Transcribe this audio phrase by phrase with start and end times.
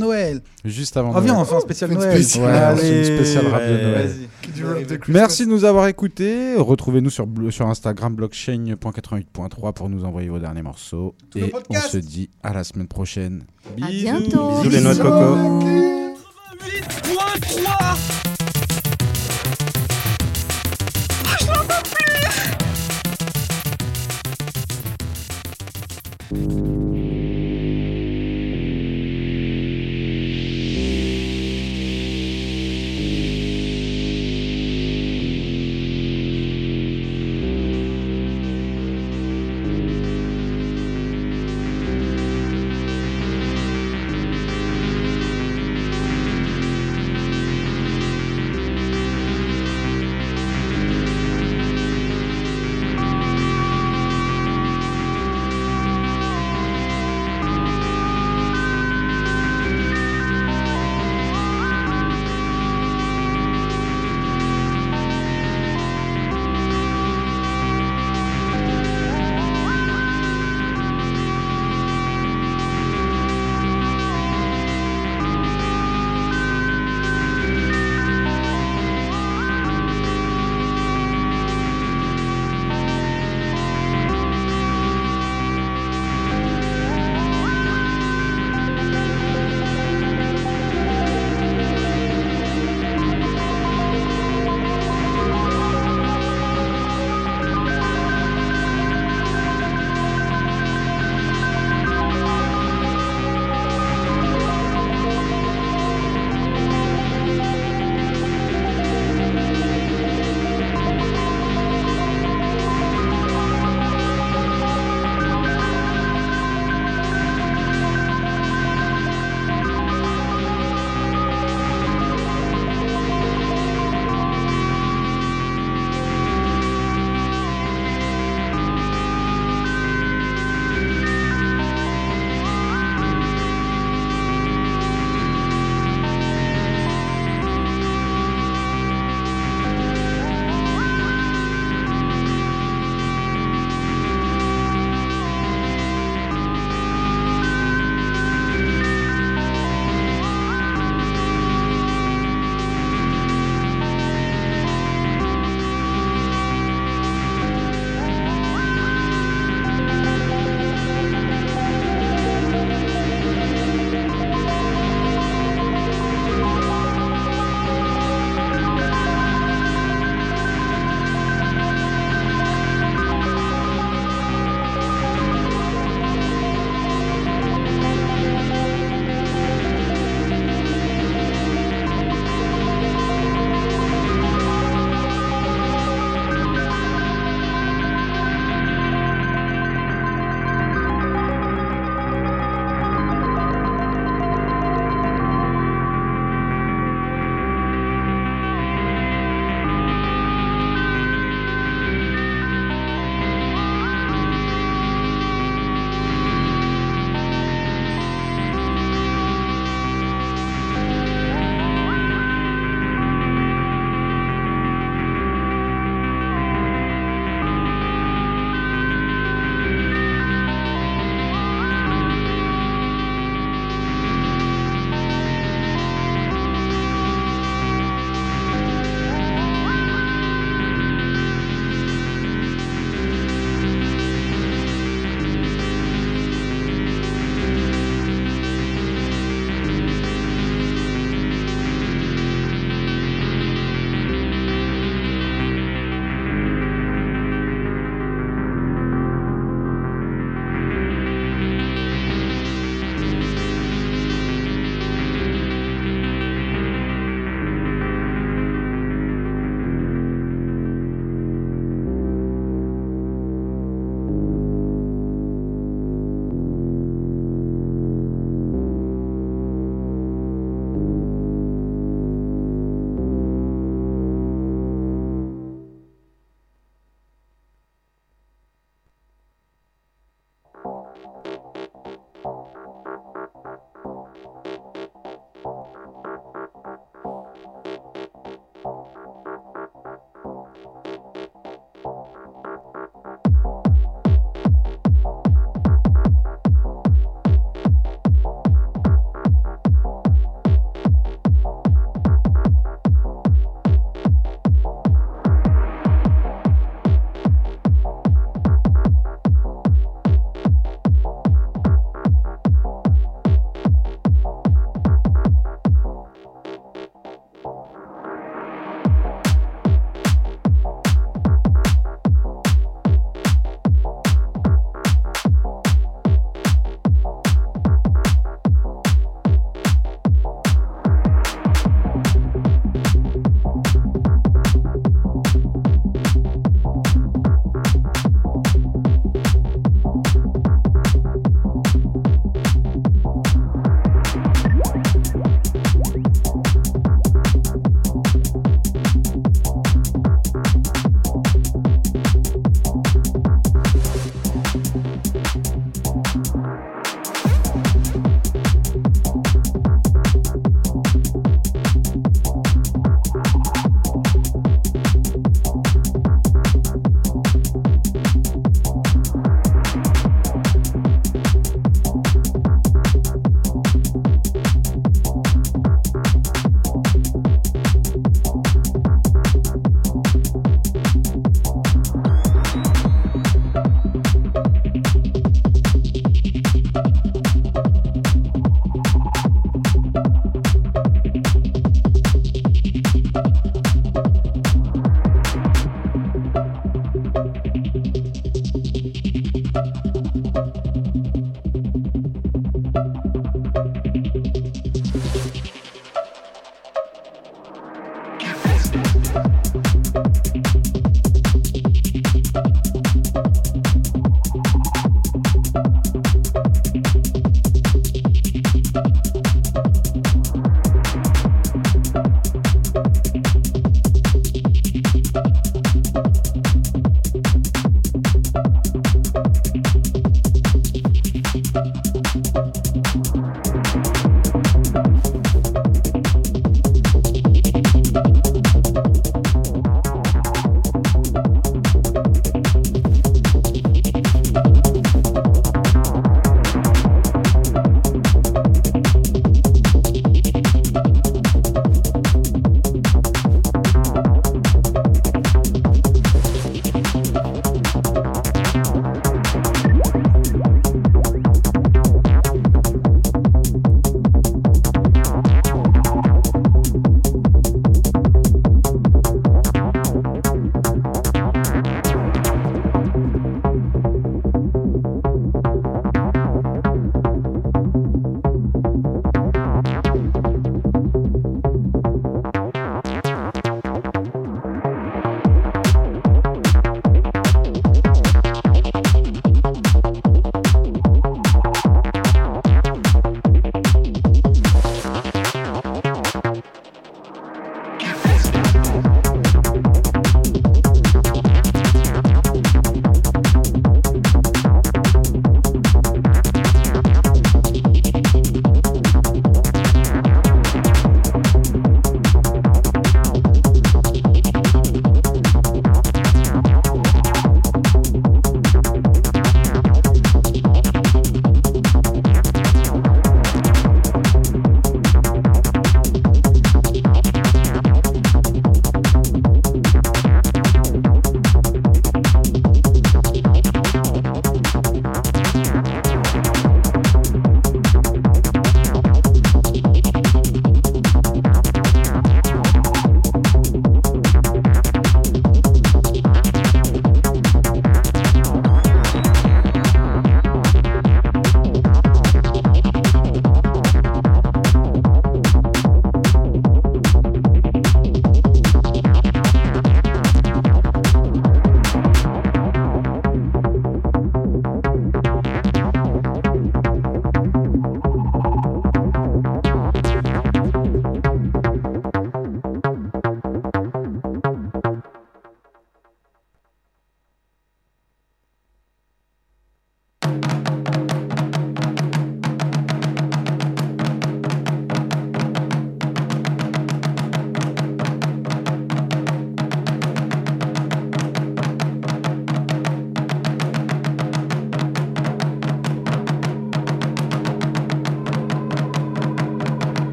[0.00, 0.42] Noël.
[0.64, 1.42] Juste avant Reviens, Noël.
[1.42, 2.12] enfin, un spécial Noël.
[2.22, 2.76] Spécial.
[2.76, 5.00] Ouais, une spéciale radio ouais, Noël.
[5.08, 6.54] Merci de nous avoir écoutés.
[6.54, 11.16] Retrouvez-nous sur, sur Instagram blockchain.88.3 pour nous envoyer vos derniers morceaux.
[11.34, 13.42] Et on se dit à la semaine prochaine.
[13.76, 13.88] Bisous.
[13.88, 14.50] À bientôt.
[14.62, 15.88] Bisous, les noix de coco.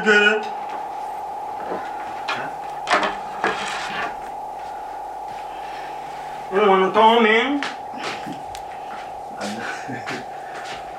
[0.00, 0.40] Wunyegere
[6.52, 7.62] Mon tombing.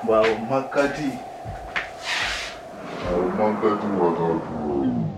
[0.06, 1.18] Wow, Makati.
[3.38, 5.11] Makati watatu.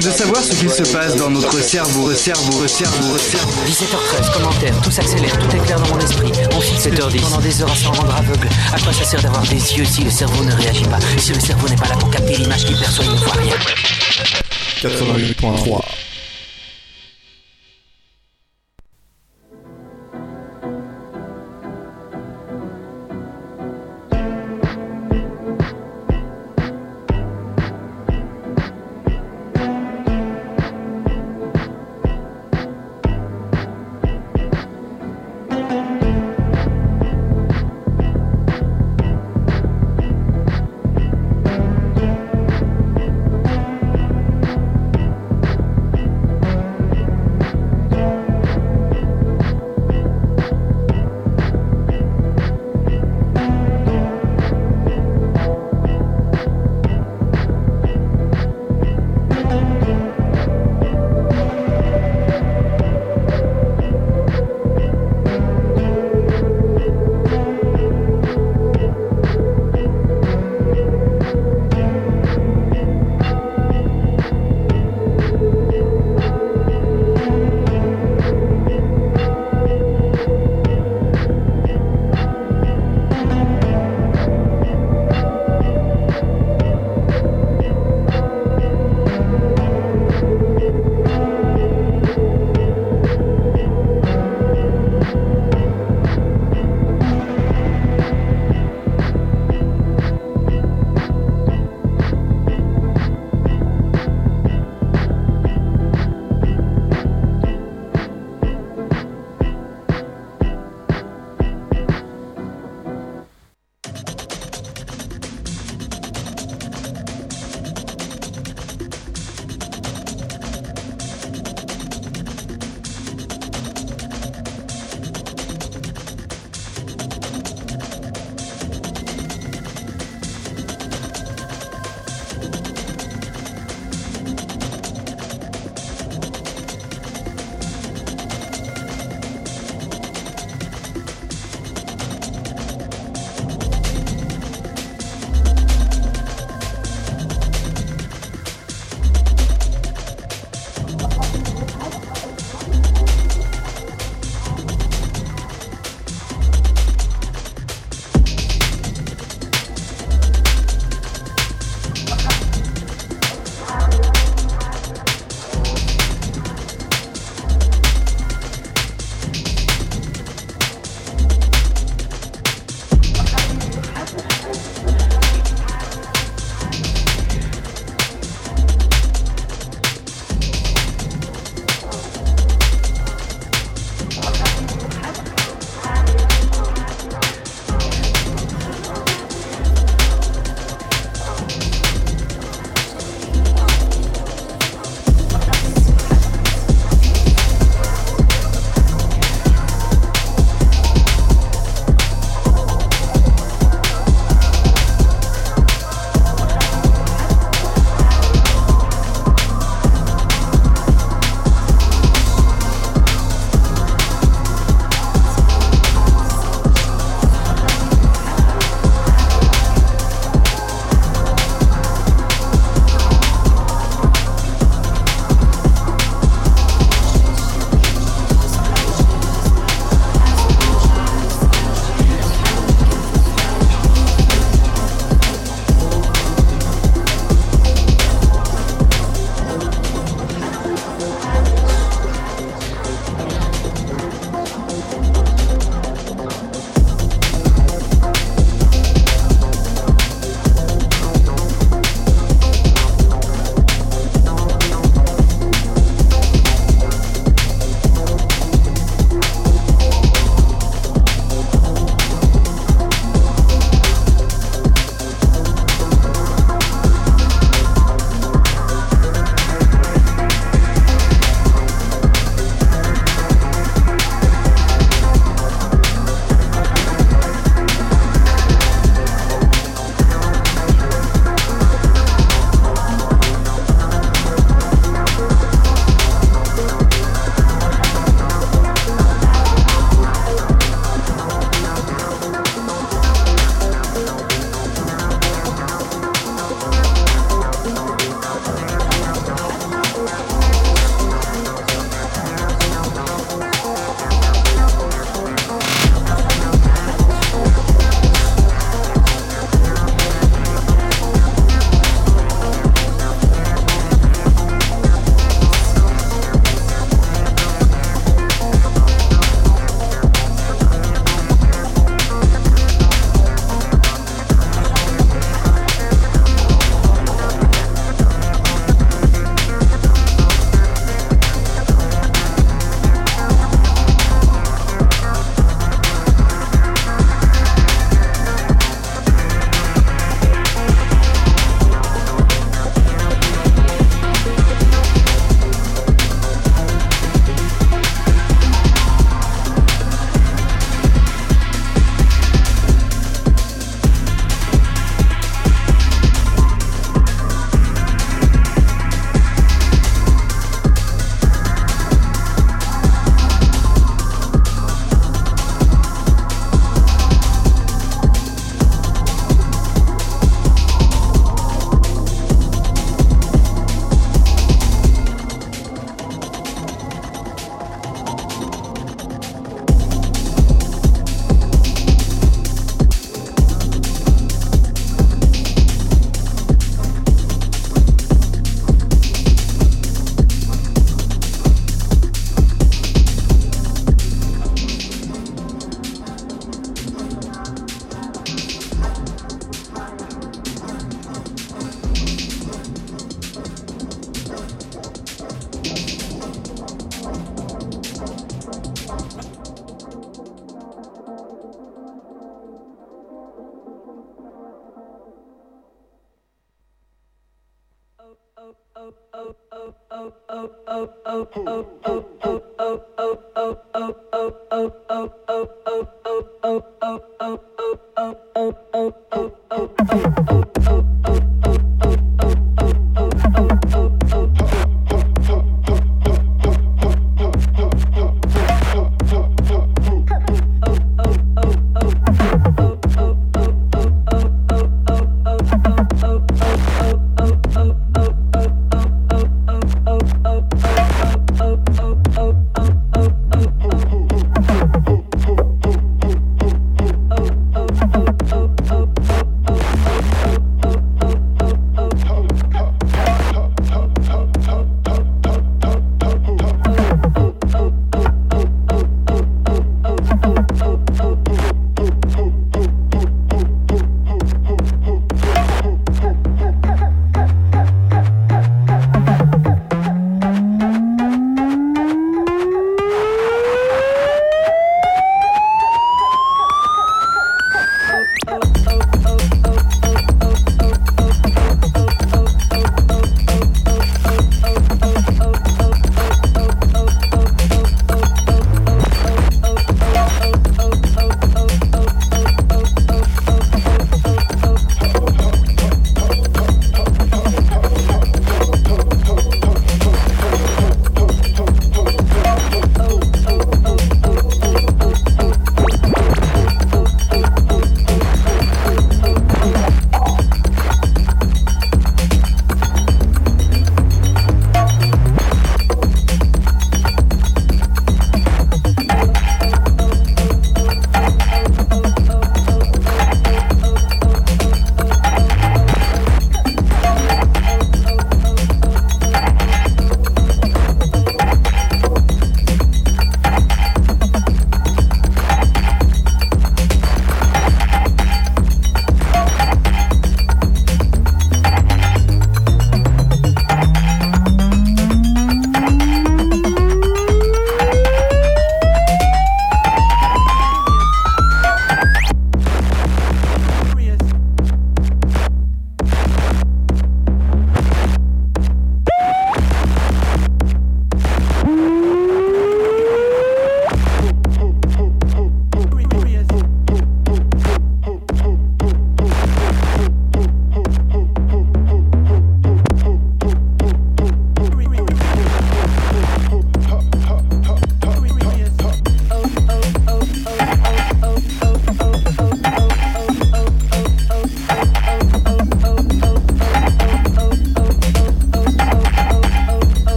[0.00, 3.62] C'est de savoir ce qu'il se passe dans notre cerveau, cerveau, cerveau, cerveau.
[3.66, 6.30] 17h13, commentaire, tout s'accélère, tout est clair dans mon esprit.
[6.56, 8.48] On fixe 7h10 pendant des heures à s'en rendre aveugle.
[8.72, 10.98] À quoi ça sert d'avoir des yeux si le cerveau ne réagit pas?
[11.18, 13.54] Si le cerveau n'est pas là pour capter l'image qu'il perçoit, il ne voit rien.
[14.82, 16.07] 88.3.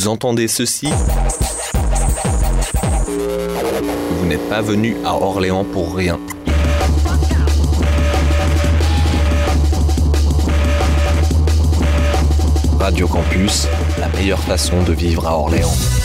[0.00, 0.88] vous entendez ceci,
[4.18, 6.18] vous n'êtes pas venu à Orléans pour rien.
[12.78, 15.99] Radio Campus, la meilleure façon de vivre à Orléans.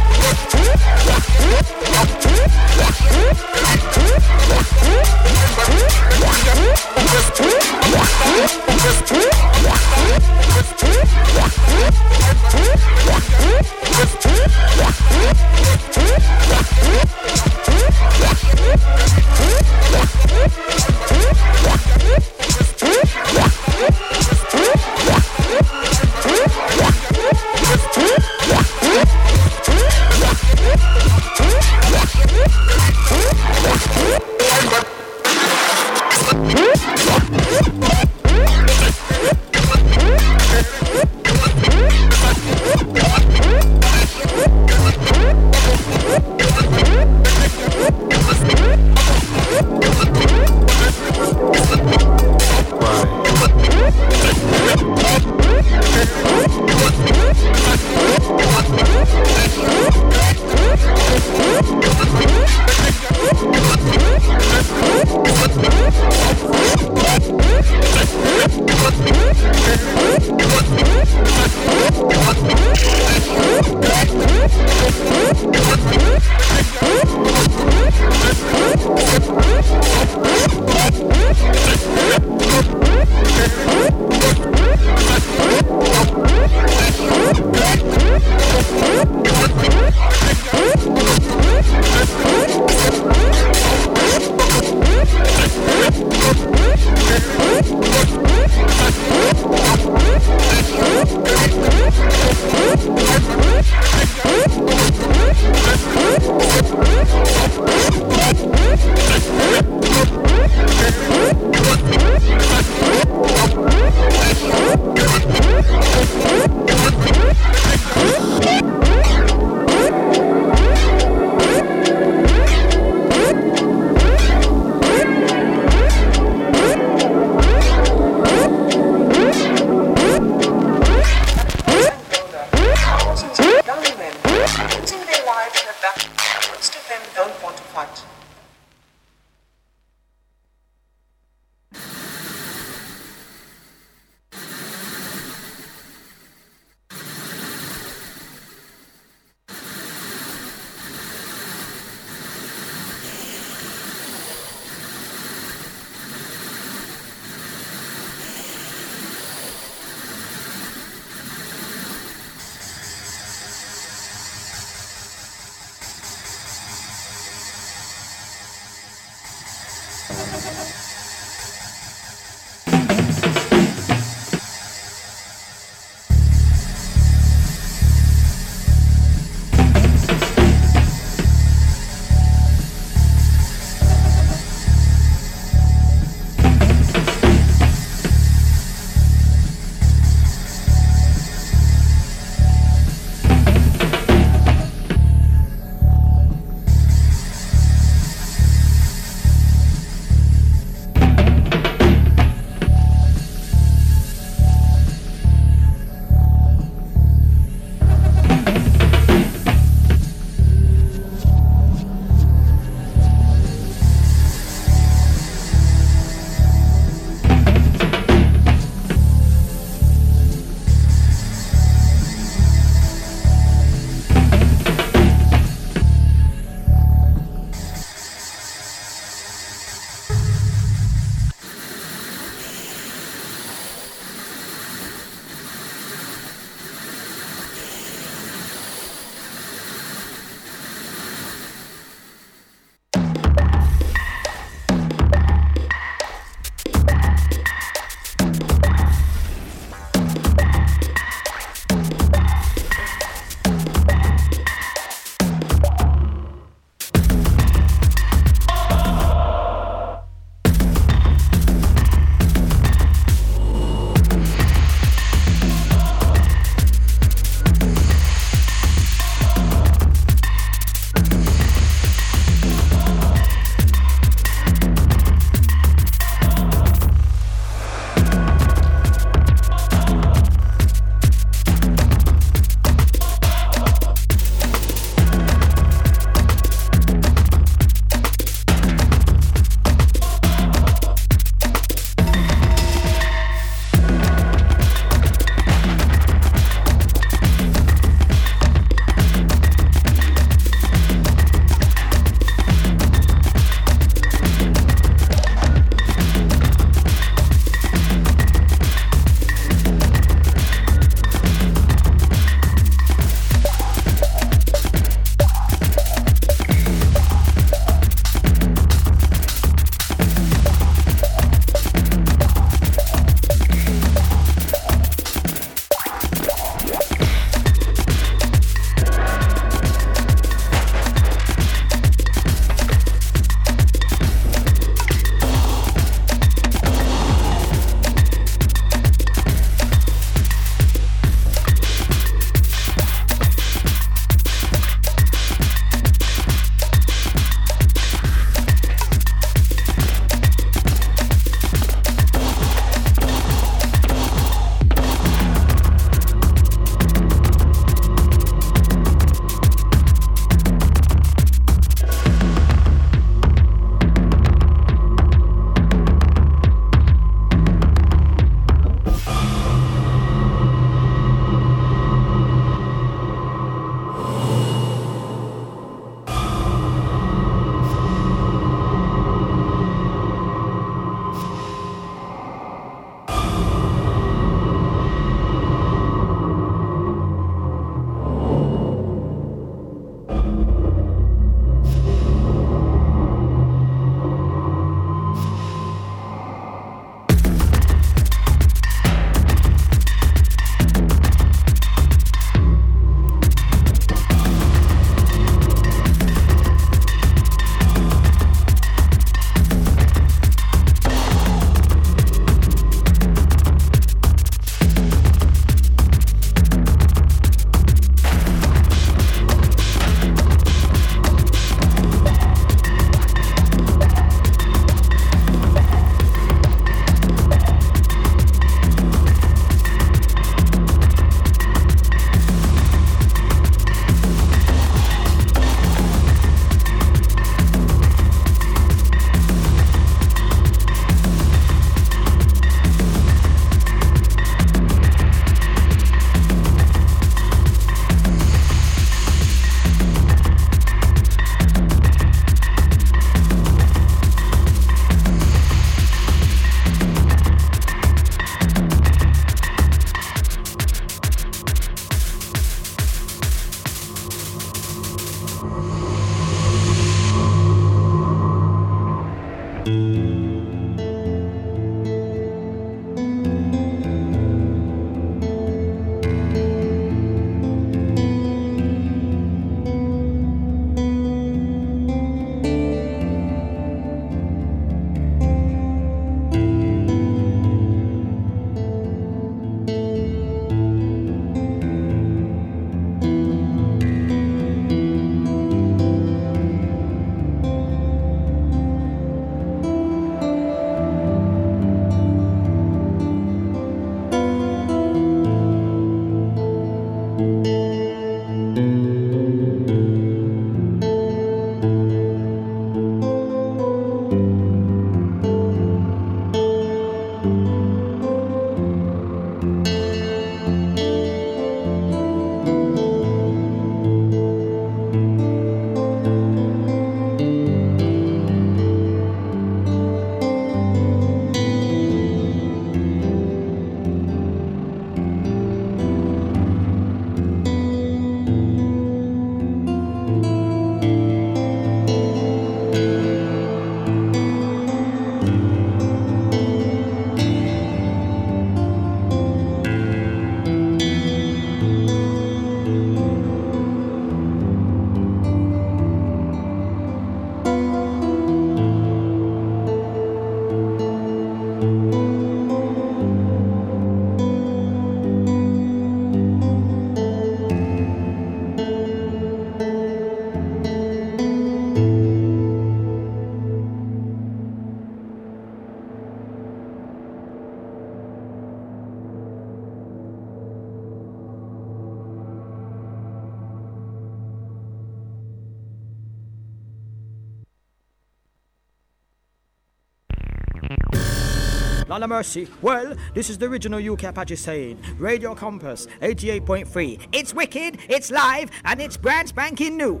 [591.90, 592.46] Of mercy.
[592.62, 594.78] Well, this is the original UK Apache saying.
[594.96, 597.08] Radio Campus, 88.3.
[597.12, 600.00] It's wicked, it's live, and it's brand spanking new.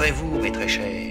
[0.00, 1.09] Enivrez-vous, mes très chers?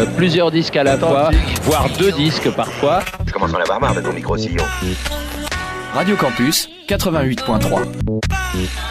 [0.00, 1.30] Euh, plusieurs disques à la fois,
[1.62, 3.00] voire deux disques parfois.
[3.26, 4.64] Je commence à en avoir marre de ton micro-sillon.
[5.94, 8.89] Radio Campus 88.3.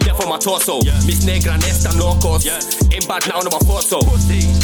[0.00, 0.80] death on my torso.
[1.06, 2.46] Mis negras están locos.
[2.92, 4.00] Ain't bad now, no my so.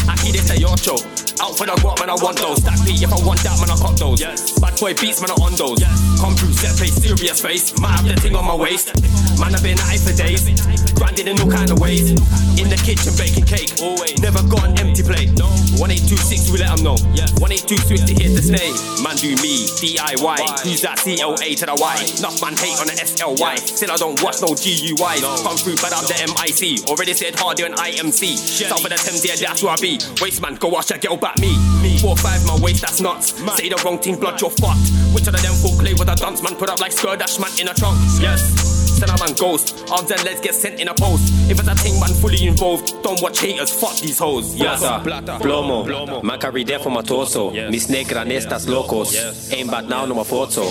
[0.08, 0.96] Aquí de este ocho.
[1.38, 2.64] Out for the guap, man, I want those.
[2.64, 4.24] Stack P, if I want that, man, I cop those.
[4.56, 5.84] Bad boy beats, man, I on those.
[6.16, 7.76] Come through, set face, serious face.
[7.76, 8.96] Might have the thing on my waist.
[9.36, 10.48] Man, I've been at it for days.
[10.96, 12.16] Grinded in all kind of ways.
[12.56, 13.76] In the kitchen, baking cake.
[14.24, 15.28] Never got an empty plate.
[15.76, 16.96] 1826, we let them know.
[17.36, 18.72] 1826 to hit the stay.
[19.04, 20.40] Man, do me, DIY.
[20.64, 21.94] Who's that CLA to the Y?
[22.16, 23.60] Enough man hate on the SLY.
[23.60, 25.20] Still, I don't watch no GUIs.
[25.42, 26.88] Come through, but I'm the MIC.
[26.88, 28.36] Already said harder than IMC.
[28.36, 29.98] South of the Thames, yeah, that's where I be.
[30.20, 31.56] Waste man, go watch that girl back me.
[31.98, 33.34] Four five, my waist, that's nuts.
[33.56, 34.90] Say the wrong thing, blood, you're fucked.
[35.14, 36.54] Which of them full clay with a dance man?
[36.56, 37.98] Put up like Skurdash man in a trunk.
[38.20, 38.74] Yes.
[38.96, 39.84] Send a man ghost.
[39.92, 41.28] Arms and legs get sent in a post.
[41.50, 43.70] If it's a thing man fully involved, don't watch haters.
[43.70, 44.56] Fuck these hoes.
[44.56, 47.50] Plata, plomo, man carry death on my torso.
[47.70, 49.14] Mis negras estas locos.
[49.52, 50.62] Ain't bad now, no my foto.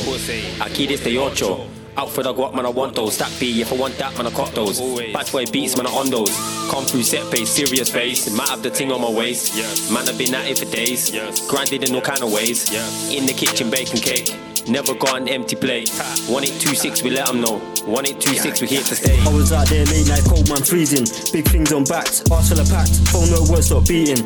[0.60, 1.68] Aquí desde ocho.
[1.98, 3.16] Out for the guap, man, I want those.
[3.16, 4.82] Stack B, if I want that, man, I cop those.
[5.14, 6.30] Bad boy beats, man, I on those.
[6.70, 8.30] Come through set face, serious face.
[8.36, 9.56] Might have the ting on my waist.
[9.92, 11.12] Man, I've been at it for days.
[11.48, 12.70] Grinded in all kind of ways.
[13.14, 14.36] In the kitchen, baking cake.
[14.68, 15.90] Never got an empty plate.
[16.28, 17.60] 1826, we let them know.
[17.88, 19.18] 1826, we here to stay.
[19.22, 21.06] I was out there late night, cold man freezing.
[21.32, 22.96] Big things on backs, arse full of packed.
[23.08, 24.20] Phone no words, stop beating.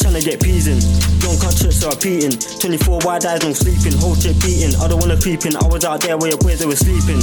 [0.00, 0.78] Tryna get peas in.
[1.20, 2.32] Don't cut are repeating.
[2.32, 3.96] 24 wide eyes, no sleeping.
[3.98, 4.74] Whole shit beating.
[4.80, 5.56] I don't wanna creep in.
[5.56, 7.20] I was out there where your boys they were sleeping.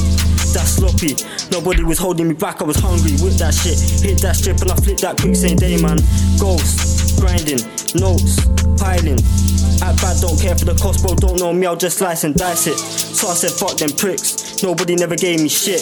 [0.53, 1.13] That's sloppy.
[1.51, 2.61] Nobody was holding me back.
[2.61, 3.77] I was hungry with that shit.
[4.01, 5.97] Hit that strip and I flipped that quick same day, man.
[6.39, 7.61] Ghost, grinding,
[7.99, 8.41] notes,
[8.79, 9.19] piling.
[9.83, 11.13] Act bad, don't care for the cost, bro.
[11.15, 12.77] Don't know me, I'll just slice and dice it.
[12.77, 14.63] So I said, fuck them pricks.
[14.63, 15.81] Nobody never gave me shit.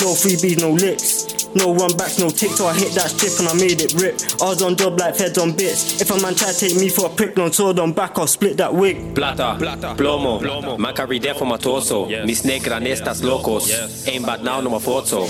[0.00, 1.37] No freebies, no licks.
[1.58, 4.14] No run backs, no tick, so I hit that strip and I made it rip.
[4.40, 6.00] I was on job like feds on bits.
[6.00, 8.26] If a man try to take me for a prick, no sword on back, I'll
[8.26, 9.14] split that wig.
[9.14, 12.06] Plata, plomo, man carry death on my torso.
[12.24, 14.06] Mis negras estas locos.
[14.06, 15.24] Ain't bad now, no my foto.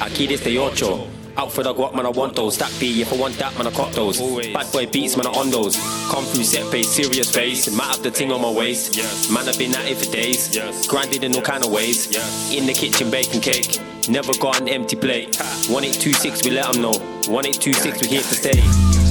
[0.00, 1.06] Aquí desde ocho.
[1.34, 2.56] Out for the guap, man, I want those.
[2.56, 4.20] Stack B, if I want that, man, I cop those.
[4.52, 5.76] Bad boy beats, man, I on those.
[6.10, 7.74] Come through set face, serious face.
[7.74, 8.98] Might have the ting on my waist.
[9.32, 10.50] Man, I've been at it for days.
[10.86, 12.08] Grinded in all kind of ways.
[12.54, 13.80] In the kitchen, baking cake.
[14.08, 15.36] Never got an empty plate.
[15.70, 16.90] 1826, we let them know.
[17.28, 19.01] 1826, we here to stay.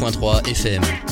[0.00, 1.09] 88.3 FM.